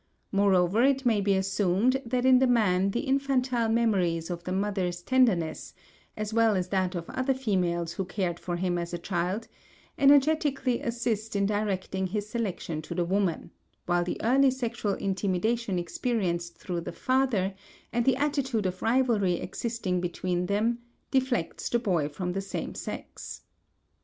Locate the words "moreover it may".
0.31-1.21